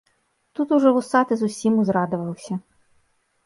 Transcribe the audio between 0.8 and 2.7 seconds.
вусаты зусім узрадаваўся.